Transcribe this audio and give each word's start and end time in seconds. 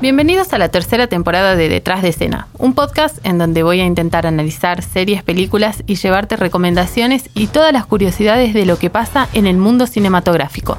Bienvenidos 0.00 0.54
a 0.54 0.58
la 0.58 0.70
tercera 0.70 1.08
temporada 1.08 1.56
de 1.56 1.68
Detrás 1.68 2.00
de 2.00 2.08
Escena, 2.08 2.48
un 2.56 2.72
podcast 2.72 3.18
en 3.22 3.36
donde 3.36 3.62
voy 3.62 3.80
a 3.80 3.84
intentar 3.84 4.26
analizar 4.26 4.80
series, 4.80 5.22
películas 5.22 5.82
y 5.86 5.96
llevarte 5.96 6.36
recomendaciones 6.36 7.28
y 7.34 7.48
todas 7.48 7.70
las 7.74 7.84
curiosidades 7.84 8.54
de 8.54 8.64
lo 8.64 8.78
que 8.78 8.88
pasa 8.88 9.28
en 9.34 9.46
el 9.46 9.58
mundo 9.58 9.86
cinematográfico. 9.86 10.78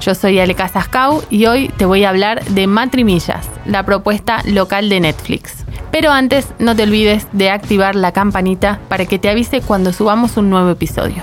Yo 0.00 0.16
soy 0.16 0.40
Ale 0.40 0.56
Casascau 0.56 1.22
y 1.30 1.46
hoy 1.46 1.68
te 1.76 1.84
voy 1.84 2.02
a 2.02 2.08
hablar 2.08 2.44
de 2.46 2.66
Matrimillas, 2.66 3.48
la 3.66 3.84
propuesta 3.84 4.42
local 4.44 4.88
de 4.88 4.98
Netflix. 4.98 5.64
Pero 5.92 6.10
antes, 6.10 6.48
no 6.58 6.74
te 6.74 6.82
olvides 6.82 7.28
de 7.30 7.50
activar 7.50 7.94
la 7.94 8.10
campanita 8.10 8.80
para 8.88 9.06
que 9.06 9.20
te 9.20 9.30
avise 9.30 9.60
cuando 9.60 9.92
subamos 9.92 10.36
un 10.36 10.50
nuevo 10.50 10.70
episodio. 10.70 11.22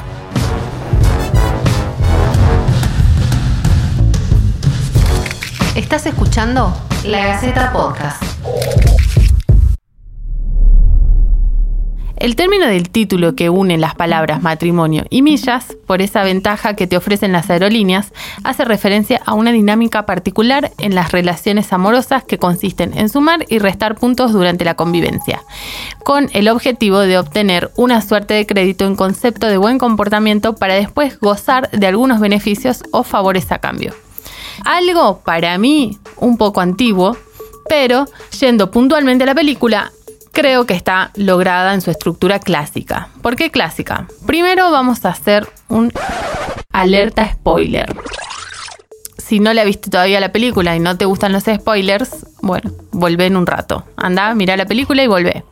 Estás 5.90 6.06
escuchando 6.06 6.72
La 7.04 7.26
Gaceta 7.26 7.74
Podcast. 7.74 8.22
El 12.16 12.36
término 12.36 12.68
del 12.68 12.92
título 12.92 13.34
que 13.34 13.50
une 13.50 13.76
las 13.80 13.96
palabras 13.96 14.44
matrimonio 14.44 15.06
y 15.10 15.24
millas, 15.24 15.76
por 15.88 16.04
esa 16.04 16.22
ventaja 16.22 16.76
que 16.76 16.86
te 16.86 16.96
ofrecen 16.96 17.32
las 17.32 17.50
aerolíneas, 17.50 18.14
hace 18.44 18.66
referencia 18.66 19.20
a 19.26 19.34
una 19.34 19.52
dinámica 19.52 20.06
particular 20.06 20.70
en 20.78 20.94
las 20.94 21.12
relaciones 21.12 21.74
amorosas 21.74 22.24
que 22.24 22.38
consisten 22.38 22.96
en 22.96 23.10
sumar 23.10 23.46
y 23.50 23.58
restar 23.58 23.96
puntos 23.96 24.32
durante 24.32 24.66
la 24.66 24.76
convivencia, 24.76 25.42
con 26.04 26.30
el 26.34 26.50
objetivo 26.50 27.00
de 27.00 27.18
obtener 27.18 27.72
una 27.78 28.04
suerte 28.04 28.36
de 28.36 28.46
crédito 28.46 28.86
en 28.86 28.96
concepto 28.96 29.48
de 29.48 29.58
buen 29.58 29.80
comportamiento 29.80 30.54
para 30.54 30.76
después 30.76 31.20
gozar 31.20 31.72
de 31.72 31.88
algunos 31.88 32.20
beneficios 32.20 32.84
o 32.92 33.02
favores 33.02 33.52
a 33.52 33.58
cambio. 33.58 33.96
Algo 34.66 35.22
para 35.22 35.58
mí 35.58 35.98
un 36.18 36.38
poco 36.38 36.62
antiguo, 36.62 37.18
pero 37.68 38.06
yendo 38.40 38.72
puntualmente 38.72 39.24
a 39.24 39.28
la 39.28 39.36
película, 39.36 39.92
creo 40.32 40.66
que 40.66 40.74
está 40.74 41.12
lograda 41.16 41.74
en 41.74 41.82
su 41.82 41.92
estructura 41.92 42.40
clásica. 42.40 43.10
¿Por 43.22 43.36
qué 43.36 43.52
clásica? 43.52 44.08
Primero 44.26 44.72
vamos 44.72 45.06
a 45.06 45.10
hacer 45.10 45.48
un 45.68 45.92
alerta 46.72 47.32
spoiler. 47.32 47.96
Si 49.18 49.40
no 49.40 49.54
la 49.54 49.64
viste 49.64 49.90
todavía 49.90 50.20
la 50.20 50.32
película 50.32 50.76
y 50.76 50.80
no 50.80 50.98
te 50.98 51.06
gustan 51.06 51.32
los 51.32 51.44
spoilers, 51.44 52.26
bueno, 52.42 52.72
volvé 52.92 53.28
en 53.28 53.38
un 53.38 53.46
rato. 53.46 53.86
Anda, 53.96 54.34
mira 54.34 54.58
la 54.58 54.66
película 54.66 55.04
y 55.04 55.08
volvé. 55.08 55.44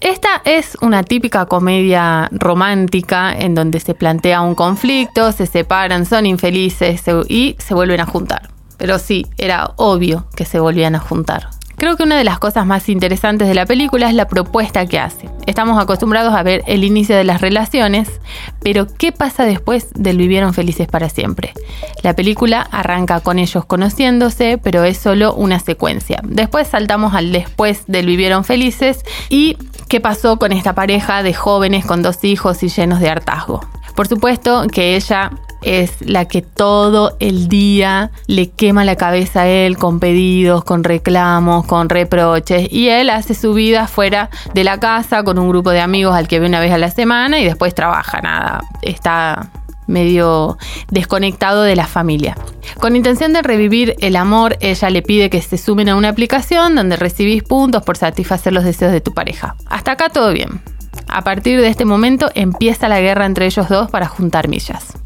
Esta 0.00 0.42
es 0.44 0.76
una 0.80 1.02
típica 1.02 1.46
comedia 1.46 2.28
romántica 2.30 3.36
en 3.36 3.54
donde 3.54 3.80
se 3.80 3.94
plantea 3.94 4.42
un 4.42 4.54
conflicto, 4.54 5.32
se 5.32 5.46
separan, 5.46 6.06
son 6.06 6.24
infelices 6.26 7.02
y 7.28 7.56
se 7.58 7.74
vuelven 7.74 8.00
a 8.00 8.06
juntar. 8.06 8.48
Pero 8.76 8.98
sí, 9.00 9.26
era 9.38 9.72
obvio 9.76 10.26
que 10.36 10.44
se 10.44 10.60
volvían 10.60 10.94
a 10.94 11.00
juntar. 11.00 11.50
Creo 11.78 11.96
que 11.96 12.02
una 12.02 12.18
de 12.18 12.24
las 12.24 12.40
cosas 12.40 12.66
más 12.66 12.88
interesantes 12.88 13.46
de 13.46 13.54
la 13.54 13.64
película 13.64 14.08
es 14.08 14.14
la 14.14 14.26
propuesta 14.26 14.84
que 14.86 14.98
hace. 14.98 15.30
Estamos 15.46 15.80
acostumbrados 15.80 16.34
a 16.34 16.42
ver 16.42 16.64
el 16.66 16.82
inicio 16.82 17.16
de 17.16 17.22
las 17.22 17.40
relaciones, 17.40 18.20
pero 18.60 18.88
¿qué 18.88 19.12
pasa 19.12 19.44
después 19.44 19.86
del 19.94 20.16
vivieron 20.16 20.54
felices 20.54 20.88
para 20.88 21.08
siempre? 21.08 21.54
La 22.02 22.16
película 22.16 22.62
arranca 22.72 23.20
con 23.20 23.38
ellos 23.38 23.64
conociéndose, 23.64 24.58
pero 24.58 24.82
es 24.82 24.98
solo 24.98 25.32
una 25.34 25.60
secuencia. 25.60 26.20
Después 26.24 26.66
saltamos 26.66 27.14
al 27.14 27.30
después 27.30 27.84
del 27.86 28.06
vivieron 28.06 28.42
felices 28.42 29.04
y 29.28 29.56
qué 29.88 30.00
pasó 30.00 30.36
con 30.40 30.50
esta 30.50 30.74
pareja 30.74 31.22
de 31.22 31.32
jóvenes 31.32 31.86
con 31.86 32.02
dos 32.02 32.24
hijos 32.24 32.60
y 32.64 32.70
llenos 32.70 32.98
de 32.98 33.08
hartazgo. 33.08 33.60
Por 33.94 34.08
supuesto 34.08 34.66
que 34.66 34.96
ella 34.96 35.30
es 35.62 35.92
la 36.00 36.26
que 36.26 36.42
todo 36.42 37.16
el 37.20 37.48
día 37.48 38.10
le 38.26 38.50
quema 38.50 38.84
la 38.84 38.96
cabeza 38.96 39.42
a 39.42 39.48
él 39.48 39.76
con 39.76 40.00
pedidos, 40.00 40.64
con 40.64 40.84
reclamos, 40.84 41.66
con 41.66 41.88
reproches. 41.88 42.68
Y 42.70 42.88
él 42.88 43.10
hace 43.10 43.34
su 43.34 43.54
vida 43.54 43.86
fuera 43.86 44.30
de 44.54 44.64
la 44.64 44.78
casa 44.78 45.22
con 45.22 45.38
un 45.38 45.48
grupo 45.48 45.70
de 45.70 45.80
amigos 45.80 46.14
al 46.14 46.28
que 46.28 46.40
ve 46.40 46.46
una 46.46 46.60
vez 46.60 46.72
a 46.72 46.78
la 46.78 46.90
semana 46.90 47.38
y 47.40 47.44
después 47.44 47.74
trabaja, 47.74 48.20
nada. 48.20 48.62
Está 48.82 49.50
medio 49.86 50.58
desconectado 50.90 51.62
de 51.62 51.74
la 51.74 51.86
familia. 51.86 52.36
Con 52.78 52.94
intención 52.94 53.32
de 53.32 53.42
revivir 53.42 53.96
el 54.00 54.16
amor, 54.16 54.56
ella 54.60 54.90
le 54.90 55.02
pide 55.02 55.30
que 55.30 55.42
se 55.42 55.58
sumen 55.58 55.88
a 55.88 55.96
una 55.96 56.10
aplicación 56.10 56.74
donde 56.74 56.96
recibís 56.96 57.42
puntos 57.42 57.82
por 57.82 57.96
satisfacer 57.96 58.52
los 58.52 58.64
deseos 58.64 58.92
de 58.92 59.00
tu 59.00 59.12
pareja. 59.12 59.56
Hasta 59.66 59.92
acá 59.92 60.10
todo 60.10 60.32
bien. 60.32 60.60
A 61.08 61.22
partir 61.22 61.60
de 61.60 61.68
este 61.68 61.86
momento 61.86 62.30
empieza 62.34 62.88
la 62.88 63.00
guerra 63.00 63.24
entre 63.24 63.46
ellos 63.46 63.68
dos 63.68 63.90
para 63.90 64.06
juntar 64.06 64.48
millas. 64.48 64.98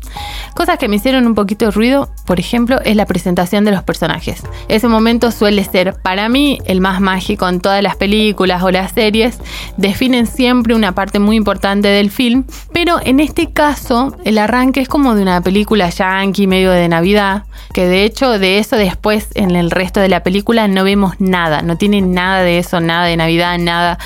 Cosas 0.55 0.78
que 0.78 0.89
me 0.89 0.97
hicieron 0.97 1.27
un 1.27 1.34
poquito 1.34 1.67
de 1.67 1.71
ruido, 1.71 2.11
por 2.27 2.39
ejemplo, 2.39 2.81
es 2.84 2.97
la 2.97 3.06
presentación 3.06 3.65
de 3.65 3.71
los 3.71 3.83
personajes. 3.83 4.43
Ese 4.69 4.89
momento 4.89 5.31
suele 5.31 5.65
ser 5.65 5.95
para 6.03 6.28
mí 6.28 6.59
el 6.67 6.81
más 6.81 7.00
mágico 7.00 7.49
en 7.49 7.61
todas 7.61 7.83
las 7.83 7.97
películas 7.97 8.62
o 8.62 8.71
las 8.71 8.93
series. 8.93 9.39
Definen 9.77 10.27
siempre 10.27 10.75
una 10.75 10.93
parte 10.93 11.19
muy 11.19 11.37
importante 11.37 11.89
del 11.89 12.11
film, 12.11 12.45
pero 12.72 13.01
en 13.03 13.21
este 13.21 13.53
caso 13.53 14.17
el 14.25 14.39
arranque 14.39 14.81
es 14.81 14.89
como 14.89 15.15
de 15.15 15.22
una 15.22 15.41
película 15.41 15.89
yankee 15.89 16.47
medio 16.47 16.71
de 16.71 16.89
Navidad, 16.89 17.45
que 17.72 17.87
de 17.87 18.05
hecho 18.05 18.39
de 18.39 18.59
eso 18.59 18.77
después 18.77 19.28
en 19.34 19.56
el 19.56 19.71
resto 19.71 20.01
de 20.01 20.09
la 20.09 20.22
película 20.22 20.69
no 20.69 20.84
vemos 20.84 21.15
nada, 21.19 21.62
no 21.62 21.77
tiene 21.77 22.01
nada 22.01 22.43
de 22.43 22.59
eso, 22.59 22.81
nada 22.81 23.06
de 23.06 23.17
Navidad, 23.17 23.59
nada, 23.59 23.99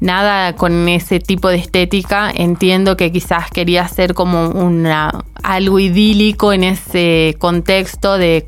nada 0.00 0.54
con 0.54 0.88
ese 0.88 1.20
tipo 1.20 1.48
de 1.48 1.56
estética. 1.56 2.30
Entiendo 2.34 2.96
que 2.96 3.12
quizás 3.12 3.50
quería 3.50 3.86
ser 3.88 4.14
como 4.14 4.48
una 4.48 5.24
algo 5.54 5.78
idílico 5.78 6.52
en 6.52 6.64
ese 6.64 7.36
contexto 7.38 8.18
de, 8.18 8.44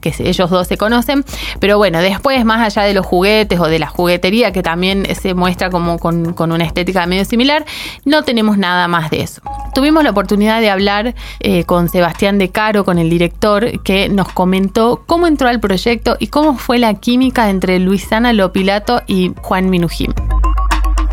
que 0.00 0.14
ellos 0.18 0.50
dos 0.50 0.66
se 0.66 0.76
conocen. 0.76 1.24
Pero 1.60 1.78
bueno, 1.78 2.00
después, 2.00 2.44
más 2.44 2.60
allá 2.60 2.86
de 2.86 2.94
los 2.94 3.04
juguetes 3.04 3.58
o 3.58 3.66
de 3.66 3.78
la 3.78 3.88
juguetería, 3.88 4.52
que 4.52 4.62
también 4.62 5.06
se 5.14 5.34
muestra 5.34 5.70
como 5.70 5.98
con, 5.98 6.34
una 6.38 6.64
estética 6.64 7.06
medio 7.06 7.24
similar, 7.24 7.64
no 8.04 8.22
tenemos 8.22 8.58
nada 8.58 8.88
más 8.88 9.10
de 9.10 9.22
eso. 9.22 9.42
Tuvimos 9.74 10.04
la 10.04 10.10
oportunidad 10.10 10.60
de 10.60 10.70
hablar 10.70 11.14
eh, 11.40 11.64
con 11.64 11.88
Sebastián 11.88 12.38
De 12.38 12.50
Caro, 12.50 12.84
con 12.84 12.98
el 12.98 13.10
director, 13.10 13.82
que 13.82 14.08
nos 14.08 14.28
comentó 14.32 15.02
cómo 15.06 15.26
entró 15.26 15.48
al 15.48 15.60
proyecto 15.60 16.16
y 16.18 16.28
cómo 16.28 16.56
fue 16.56 16.78
la 16.78 16.94
química 16.94 17.50
entre 17.50 17.78
Luisana 17.78 18.32
Lopilato 18.32 19.02
y 19.06 19.32
Juan 19.42 19.68
Minujim. 19.70 20.12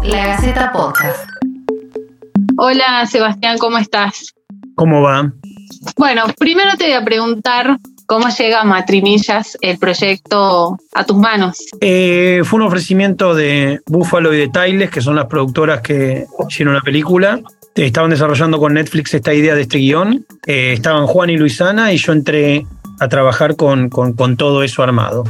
La 0.03 0.27
Gaceta 0.27 0.71
Podcast. 0.71 1.27
Hola 2.57 3.05
Sebastián, 3.07 3.57
¿cómo 3.57 3.77
estás? 3.77 4.32
¿Cómo 4.75 5.01
va? 5.01 5.31
Bueno, 5.97 6.23
primero 6.37 6.71
te 6.77 6.85
voy 6.85 6.93
a 6.93 7.03
preguntar 7.05 7.77
cómo 8.05 8.27
llega 8.29 8.63
Matrimillas, 8.63 9.57
el 9.61 9.77
proyecto, 9.77 10.77
a 10.93 11.03
tus 11.05 11.17
manos. 11.17 11.57
Eh, 11.81 12.41
fue 12.43 12.59
un 12.59 12.67
ofrecimiento 12.67 13.33
de 13.33 13.81
Buffalo 13.87 14.33
y 14.33 14.37
de 14.37 14.49
Tiles, 14.49 14.89
que 14.89 15.01
son 15.01 15.15
las 15.15 15.25
productoras 15.25 15.81
que 15.81 16.25
hicieron 16.49 16.73
la 16.73 16.81
película. 16.81 17.39
Estaban 17.75 18.11
desarrollando 18.11 18.59
con 18.59 18.73
Netflix 18.73 19.13
esta 19.13 19.33
idea 19.33 19.55
de 19.55 19.61
este 19.61 19.79
guion. 19.79 20.25
Eh, 20.45 20.73
estaban 20.73 21.07
Juan 21.07 21.29
y 21.29 21.37
Luisana 21.37 21.91
y 21.91 21.97
yo 21.97 22.11
entré 22.11 22.65
a 22.99 23.07
trabajar 23.07 23.55
con, 23.55 23.89
con 23.89 24.37
todo 24.37 24.63
eso 24.63 24.83
armado. 24.83 25.23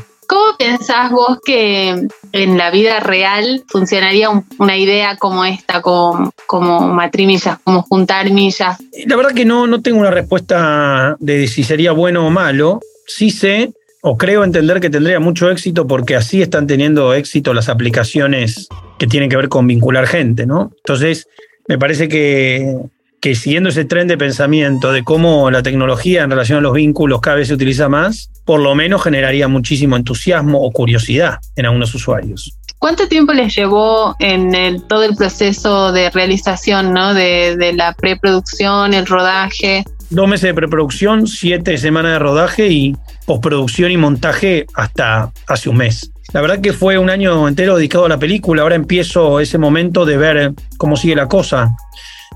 ¿Cómo 0.57 0.57
pensás 0.57 1.11
vos 1.11 1.39
que 1.43 2.07
en 2.31 2.57
la 2.57 2.71
vida 2.71 2.99
real 2.99 3.63
funcionaría 3.67 4.29
una 4.59 4.77
idea 4.77 5.17
como 5.17 5.45
esta, 5.45 5.81
como, 5.81 6.31
como 6.47 6.81
matrimillas, 6.93 7.57
como 7.63 7.81
juntar 7.83 8.29
millas? 8.29 8.77
La 9.05 9.15
verdad 9.15 9.33
que 9.33 9.45
no, 9.45 9.67
no 9.67 9.81
tengo 9.81 9.99
una 9.99 10.11
respuesta 10.11 11.15
de 11.19 11.47
si 11.47 11.63
sería 11.63 11.91
bueno 11.91 12.27
o 12.27 12.29
malo. 12.29 12.81
Sí 13.07 13.31
sé 13.31 13.73
o 14.01 14.17
creo 14.17 14.43
entender 14.43 14.79
que 14.79 14.89
tendría 14.89 15.19
mucho 15.19 15.49
éxito 15.49 15.87
porque 15.87 16.15
así 16.15 16.41
están 16.41 16.67
teniendo 16.67 17.13
éxito 17.13 17.53
las 17.53 17.69
aplicaciones 17.69 18.67
que 18.99 19.07
tienen 19.07 19.29
que 19.29 19.37
ver 19.37 19.49
con 19.49 19.65
vincular 19.65 20.07
gente, 20.07 20.45
¿no? 20.45 20.71
Entonces, 20.77 21.27
me 21.67 21.77
parece 21.77 22.09
que, 22.09 22.75
que 23.23 23.35
siguiendo 23.35 23.69
ese 23.69 23.85
tren 23.85 24.09
de 24.09 24.17
pensamiento 24.17 24.91
de 24.91 25.01
cómo 25.05 25.49
la 25.49 25.63
tecnología 25.63 26.23
en 26.23 26.29
relación 26.29 26.57
a 26.57 26.61
los 26.61 26.73
vínculos 26.73 27.21
cada 27.21 27.37
vez 27.37 27.47
se 27.47 27.53
utiliza 27.53 27.87
más, 27.87 28.29
por 28.43 28.59
lo 28.59 28.75
menos 28.75 29.01
generaría 29.01 29.47
muchísimo 29.47 29.95
entusiasmo 29.95 30.61
o 30.61 30.69
curiosidad 30.73 31.39
en 31.55 31.65
algunos 31.65 31.95
usuarios. 31.95 32.53
¿Cuánto 32.79 33.07
tiempo 33.07 33.31
les 33.31 33.55
llevó 33.55 34.13
en 34.19 34.53
el, 34.53 34.83
todo 34.83 35.05
el 35.05 35.15
proceso 35.15 35.93
de 35.93 36.09
realización, 36.09 36.93
¿no? 36.93 37.13
de, 37.13 37.55
de 37.55 37.71
la 37.71 37.93
preproducción, 37.93 38.93
el 38.93 39.05
rodaje? 39.05 39.85
Dos 40.09 40.27
meses 40.27 40.49
de 40.49 40.53
preproducción, 40.53 41.25
siete 41.25 41.77
semanas 41.77 42.11
de 42.11 42.19
rodaje 42.19 42.67
y 42.67 42.93
postproducción 43.25 43.89
y 43.89 43.95
montaje 43.95 44.65
hasta 44.73 45.31
hace 45.47 45.69
un 45.69 45.77
mes. 45.77 46.11
La 46.33 46.41
verdad 46.41 46.59
que 46.59 46.73
fue 46.73 46.97
un 46.97 47.09
año 47.09 47.47
entero 47.47 47.77
dedicado 47.77 48.03
a 48.03 48.09
la 48.09 48.19
película. 48.19 48.63
Ahora 48.63 48.75
empiezo 48.75 49.39
ese 49.39 49.57
momento 49.57 50.03
de 50.03 50.17
ver 50.17 50.53
cómo 50.75 50.97
sigue 50.97 51.15
la 51.15 51.29
cosa 51.29 51.73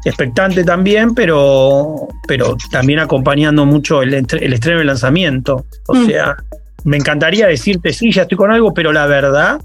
expectante 0.07 0.63
también, 0.63 1.13
pero, 1.13 2.07
pero 2.27 2.55
también 2.71 2.99
acompañando 2.99 3.65
mucho 3.65 4.01
el, 4.01 4.13
el 4.13 4.53
estreno 4.53 4.79
y 4.79 4.81
el 4.81 4.87
lanzamiento. 4.87 5.65
O 5.87 5.95
mm. 5.95 6.05
sea, 6.05 6.37
me 6.83 6.97
encantaría 6.97 7.47
decirte, 7.47 7.93
sí, 7.93 8.11
ya 8.11 8.23
estoy 8.23 8.37
con 8.37 8.51
algo, 8.51 8.73
pero 8.73 8.91
la 8.93 9.05
verdad 9.07 9.59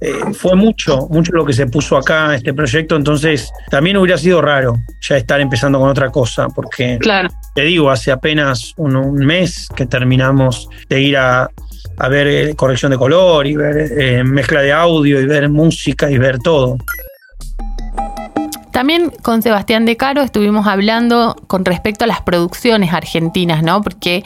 eh, 0.00 0.12
fue 0.34 0.54
mucho, 0.54 1.08
mucho 1.08 1.32
lo 1.32 1.44
que 1.46 1.54
se 1.54 1.66
puso 1.66 1.96
acá 1.96 2.34
este 2.34 2.52
proyecto, 2.52 2.96
entonces 2.96 3.50
también 3.70 3.96
hubiera 3.96 4.18
sido 4.18 4.42
raro 4.42 4.74
ya 5.00 5.16
estar 5.16 5.40
empezando 5.40 5.78
con 5.78 5.88
otra 5.88 6.10
cosa, 6.10 6.48
porque 6.48 6.98
claro. 7.00 7.30
te 7.54 7.62
digo, 7.62 7.90
hace 7.90 8.12
apenas 8.12 8.74
un, 8.76 9.14
mes 9.14 9.68
que 9.74 9.86
terminamos 9.86 10.68
de 10.90 11.00
ir 11.00 11.16
a, 11.16 11.48
a 11.96 12.08
ver 12.08 12.26
eh, 12.26 12.54
corrección 12.54 12.90
de 12.90 12.98
color 12.98 13.46
y 13.46 13.56
ver 13.56 13.90
eh, 13.98 14.22
mezcla 14.22 14.60
de 14.60 14.72
audio 14.72 15.18
y 15.18 15.26
ver 15.26 15.48
música 15.48 16.10
y 16.10 16.18
ver 16.18 16.38
todo. 16.40 16.76
También 18.76 19.10
con 19.22 19.40
Sebastián 19.40 19.86
De 19.86 19.96
Caro 19.96 20.20
estuvimos 20.20 20.66
hablando 20.66 21.34
con 21.46 21.64
respecto 21.64 22.04
a 22.04 22.06
las 22.06 22.20
producciones 22.20 22.92
argentinas, 22.92 23.62
¿no? 23.62 23.80
Porque 23.80 24.22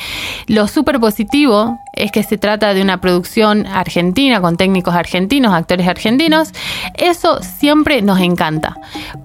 lo 0.48 0.66
súper 0.66 0.98
positivo 0.98 1.78
es 1.92 2.12
que 2.12 2.22
se 2.22 2.38
trata 2.38 2.74
de 2.74 2.82
una 2.82 3.00
producción 3.00 3.66
argentina 3.66 4.40
con 4.40 4.56
técnicos 4.56 4.94
argentinos, 4.94 5.52
actores 5.52 5.86
argentinos. 5.88 6.52
Eso 6.96 7.40
siempre 7.42 8.02
nos 8.02 8.20
encanta. 8.20 8.76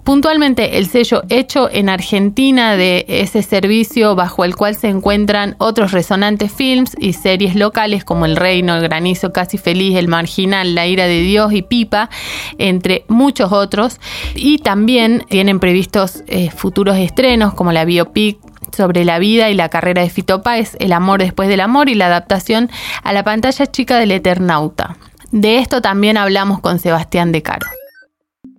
Puntualmente, 0.04 0.78
el 0.78 0.88
sello 0.88 1.24
hecho 1.30 1.70
en 1.72 1.90
Argentina 1.90 2.76
de 2.76 3.06
ese 3.08 3.44
servicio 3.44 4.16
bajo 4.16 4.44
el 4.44 4.56
cual 4.56 4.76
se 4.76 4.88
encuentran 4.88 5.56
otros 5.60 5.92
resonantes 5.92 6.52
films 6.52 6.96
y 7.00 7.14
series 7.14 7.56
locales 7.56 8.04
como 8.04 8.26
El 8.26 8.36
Reino, 8.36 8.76
El 8.76 8.84
Granizo, 8.84 9.32
Casi 9.32 9.58
Feliz, 9.58 9.98
El 9.98 10.08
Marginal, 10.08 10.76
La 10.76 10.88
Ira 10.88 11.06
de 11.06 11.22
Dios 11.22 11.54
y 11.54 11.62
Pipa, 11.62 12.10
entre 12.58 13.06
muchos 13.08 13.52
otros. 13.52 14.00
Y 14.36 14.60
también 14.60 15.24
tienen 15.30 15.60
previstos 15.60 16.24
eh, 16.28 16.50
futuros 16.50 16.98
estrenos 16.98 17.54
como 17.54 17.72
la 17.72 17.86
biopic 17.86 18.38
sobre 18.76 19.06
la 19.06 19.20
vida 19.20 19.50
y 19.50 19.56
la 19.56 19.70
carrera 19.70 20.02
de 20.02 20.10
Fito 20.10 20.44
Páez, 20.44 20.76
El 20.80 20.94
amor 20.94 21.20
después 21.20 21.50
del 21.50 21.62
amor 21.62 21.90
y 21.90 21.96
la 21.96 22.08
adaptación 22.08 22.70
a 23.04 23.14
la 23.14 23.24
pantalla 23.24 23.66
chica 23.68 23.98
del 23.98 24.12
Eternauta. 24.12 24.98
De 25.32 25.58
esto 25.58 25.82
también 25.82 26.18
hablamos 26.18 26.60
con 26.60 26.80
Sebastián 26.80 27.32
De 27.32 27.42
Caro. 27.42 27.68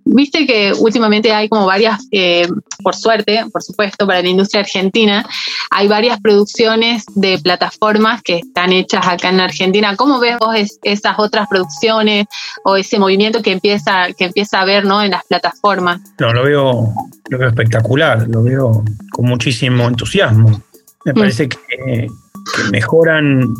Viste 0.09 0.45
que 0.45 0.71
últimamente 0.79 1.33
hay 1.33 1.49
como 1.49 1.65
varias, 1.65 2.07
eh, 2.11 2.47
por 2.81 2.95
suerte, 2.95 3.43
por 3.51 3.61
supuesto, 3.61 4.07
para 4.07 4.21
la 4.21 4.29
industria 4.29 4.61
argentina, 4.61 5.27
hay 5.69 5.87
varias 5.87 6.21
producciones 6.21 7.03
de 7.15 7.37
plataformas 7.39 8.21
que 8.23 8.37
están 8.37 8.71
hechas 8.71 9.05
acá 9.05 9.29
en 9.29 9.41
Argentina. 9.41 9.95
¿Cómo 9.97 10.19
ves 10.19 10.37
vos 10.39 10.55
esas 10.83 11.19
otras 11.19 11.47
producciones 11.49 12.25
o 12.63 12.77
ese 12.77 12.99
movimiento 12.99 13.41
que 13.41 13.51
empieza, 13.51 14.07
que 14.17 14.25
empieza 14.25 14.61
a 14.61 14.65
ver 14.65 14.85
¿no? 14.85 15.03
en 15.03 15.11
las 15.11 15.25
plataformas? 15.25 15.99
No, 16.19 16.31
lo 16.31 16.43
veo, 16.43 16.93
lo 17.29 17.37
veo 17.37 17.49
espectacular, 17.49 18.27
lo 18.27 18.43
veo 18.43 18.83
con 19.11 19.25
muchísimo 19.25 19.87
entusiasmo. 19.87 20.61
Me 21.05 21.13
mm. 21.13 21.15
parece 21.15 21.49
que, 21.49 21.57
que 21.77 22.63
mejoran 22.71 23.53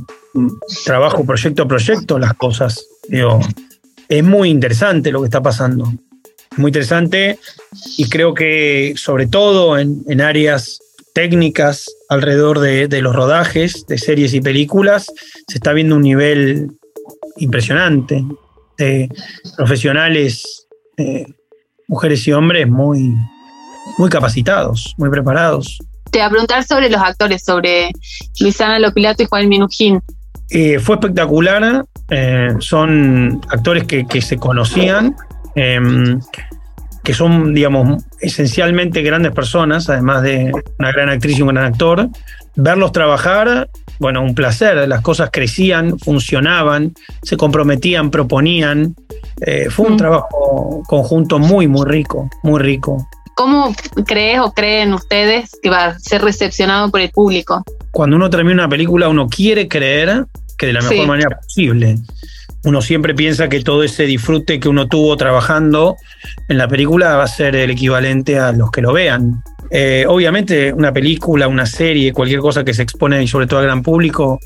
trabajo 0.85 1.25
proyecto 1.25 1.63
a 1.63 1.67
proyecto 1.67 2.19
las 2.19 2.33
cosas. 2.33 2.85
Digo, 3.07 3.39
es 4.07 4.23
muy 4.23 4.49
interesante 4.49 5.11
lo 5.11 5.21
que 5.21 5.25
está 5.25 5.41
pasando 5.41 5.91
muy 6.57 6.69
interesante 6.69 7.39
y 7.97 8.09
creo 8.09 8.33
que 8.33 8.93
sobre 8.97 9.27
todo 9.27 9.77
en, 9.77 10.21
áreas 10.21 10.79
técnicas 11.13 11.89
alrededor 12.09 12.59
de, 12.59 13.01
los 13.01 13.15
rodajes 13.15 13.85
de 13.87 13.97
series 13.97 14.33
y 14.33 14.41
películas 14.41 15.07
se 15.47 15.57
está 15.57 15.73
viendo 15.73 15.95
un 15.95 16.01
nivel 16.01 16.71
impresionante 17.37 18.23
de 18.77 19.09
profesionales, 19.55 20.67
eh, 20.97 21.25
mujeres 21.87 22.27
y 22.27 22.33
hombres 22.33 22.67
muy, 22.67 23.15
muy 23.97 24.09
capacitados, 24.09 24.93
muy 24.97 25.09
preparados. 25.09 25.79
Te 26.11 26.19
voy 26.19 26.27
a 26.27 26.29
preguntar 26.29 26.63
sobre 26.63 26.89
los 26.89 27.01
actores, 27.01 27.43
sobre 27.43 27.91
Luisana 28.39 28.79
Lopilato 28.79 29.23
y 29.23 29.25
Juan 29.25 29.49
Minujín. 29.49 30.01
Eh, 30.49 30.79
fue 30.79 30.95
espectacular, 30.95 31.85
eh, 32.09 32.55
son 32.59 33.41
actores 33.49 33.83
que, 33.83 34.05
que 34.05 34.21
se 34.21 34.37
conocían, 34.37 35.13
Em, 35.57 36.19
que 37.03 37.13
son, 37.13 37.53
digamos, 37.55 38.03
esencialmente 38.21 39.01
grandes 39.01 39.31
personas, 39.31 39.89
además 39.89 40.21
de 40.21 40.51
una 40.77 40.91
gran 40.91 41.09
actriz 41.09 41.39
y 41.39 41.41
un 41.41 41.47
gran 41.47 41.65
actor. 41.65 42.09
Verlos 42.55 42.91
trabajar, 42.91 43.69
bueno, 43.97 44.21
un 44.21 44.35
placer. 44.35 44.87
Las 44.87 45.01
cosas 45.01 45.29
crecían, 45.31 45.97
funcionaban, 45.97 46.93
se 47.23 47.35
comprometían, 47.37 48.11
proponían. 48.11 48.93
Eh, 49.41 49.69
fue 49.71 49.87
un 49.87 49.93
mm. 49.93 49.97
trabajo 49.97 50.83
conjunto 50.85 51.39
muy, 51.39 51.67
muy 51.67 51.87
rico, 51.87 52.29
muy 52.43 52.61
rico. 52.61 53.07
¿Cómo 53.37 53.73
crees 54.07 54.39
o 54.39 54.51
creen 54.51 54.93
ustedes 54.93 55.51
que 55.61 55.69
va 55.69 55.85
a 55.85 55.99
ser 55.99 56.23
recepcionado 56.23 56.89
por 56.89 57.01
el 57.01 57.11
público? 57.11 57.63
Cuando 57.91 58.15
uno 58.15 58.29
termina 58.29 58.63
una 58.63 58.69
película, 58.69 59.07
uno 59.09 59.29
quiere 59.29 59.67
creer 59.67 60.25
que 60.57 60.65
de 60.65 60.73
la 60.73 60.81
mejor 60.81 61.05
manera 61.05 61.39
posible 61.39 61.97
uno 62.63 62.81
siempre 62.81 63.13
piensa 63.13 63.47
que 63.47 63.61
todo 63.61 63.83
ese 63.83 64.03
disfrute 64.03 64.59
que 64.59 64.67
uno 64.67 64.87
tuvo 64.87 65.15
trabajando 65.15 65.95
en 66.49 66.57
la 66.57 66.67
película 66.67 67.15
va 67.15 67.23
a 67.23 67.27
ser 67.27 67.55
el 67.55 67.69
equivalente 67.69 68.39
a 68.39 68.51
los 68.51 68.71
que 68.71 68.81
lo 68.81 68.91
vean. 68.91 69.43
Eh, 69.69 70.05
obviamente 70.07 70.73
una 70.73 70.91
película, 70.91 71.47
una 71.47 71.65
serie, 71.65 72.11
cualquier 72.11 72.39
cosa 72.39 72.65
que 72.65 72.73
se 72.73 72.81
expone 72.81 73.21
y 73.23 73.27
sobre 73.27 73.47
todo 73.47 73.59
al 73.59 73.67
gran 73.67 73.83
público, 73.83 74.39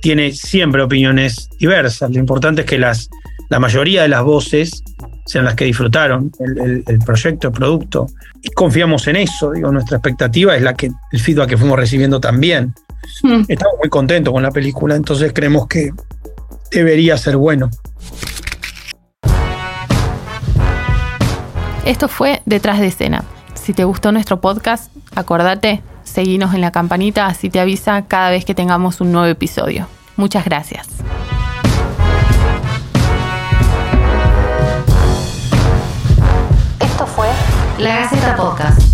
tiene 0.00 0.32
siempre 0.32 0.82
opiniones 0.82 1.48
diversas. 1.58 2.10
Lo 2.10 2.18
importante 2.18 2.62
es 2.62 2.66
que 2.66 2.78
las, 2.78 3.10
la 3.48 3.58
mayoría 3.58 4.02
de 4.02 4.08
las 4.08 4.22
voces 4.22 4.82
sean 5.24 5.44
las 5.44 5.54
que 5.54 5.64
disfrutaron 5.64 6.32
el, 6.38 6.98
proyecto, 7.04 7.48
el 7.48 7.52
producto. 7.52 8.06
Y 8.42 8.50
confiamos 8.50 9.06
en 9.08 9.16
eso. 9.16 9.52
Digo, 9.52 9.72
nuestra 9.72 9.98
expectativa 9.98 10.56
es 10.56 10.62
la 10.62 10.74
que 10.74 10.90
el 11.12 11.20
feedback 11.20 11.50
que 11.50 11.56
fuimos 11.56 11.78
recibiendo 11.78 12.20
también. 12.20 12.74
Hmm. 13.22 13.42
Estamos 13.48 13.74
muy 13.80 13.88
contentos 13.88 14.32
con 14.32 14.42
la 14.42 14.50
película, 14.50 14.96
entonces 14.96 15.32
creemos 15.32 15.66
que 15.68 15.90
debería 16.70 17.16
ser 17.16 17.36
bueno. 17.36 17.70
Esto 21.84 22.08
fue 22.08 22.42
Detrás 22.46 22.80
de 22.80 22.88
escena. 22.88 23.24
Si 23.54 23.72
te 23.72 23.84
gustó 23.84 24.12
nuestro 24.12 24.40
podcast, 24.40 24.92
acordate, 25.14 25.82
seguinos 26.02 26.54
en 26.54 26.60
la 26.60 26.72
campanita, 26.72 27.26
así 27.26 27.48
te 27.48 27.60
avisa 27.60 28.06
cada 28.06 28.30
vez 28.30 28.44
que 28.44 28.54
tengamos 28.54 29.00
un 29.00 29.12
nuevo 29.12 29.28
episodio. 29.28 29.88
Muchas 30.16 30.44
gracias. 30.44 30.88
La 37.78 37.96
Gaceta 37.96 38.34
Podcast. 38.34 38.85